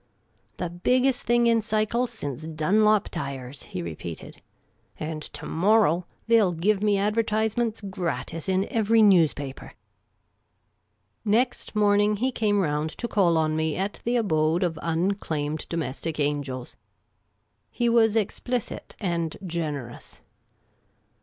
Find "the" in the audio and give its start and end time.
0.57-0.71, 14.03-14.15